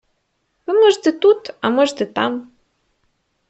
[0.67, 2.51] Ви можете тут, а можете там.